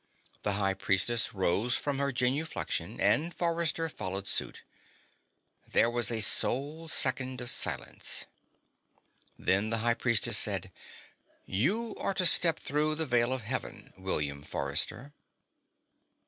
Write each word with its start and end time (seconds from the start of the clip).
The 0.41 0.53
High 0.53 0.73
Priestess 0.73 1.31
rose 1.31 1.75
from 1.75 1.99
her 1.99 2.11
genuflection 2.11 2.99
and 2.99 3.31
Forrester 3.31 3.87
followed 3.87 4.27
suit. 4.27 4.63
There 5.69 5.91
was 5.91 6.09
a 6.09 6.21
sole 6.23 6.87
second 6.87 7.39
of 7.39 7.51
silence. 7.51 8.25
Then 9.37 9.69
the 9.69 9.77
High 9.85 9.93
Priestess 9.93 10.39
said: 10.39 10.71
"You 11.45 11.95
are 11.99 12.15
to 12.15 12.25
step 12.25 12.57
through 12.59 12.95
the 12.95 13.05
Veil 13.05 13.31
of 13.31 13.43
Heaven, 13.43 13.93
William 13.95 14.41
Forrester." 14.41 15.13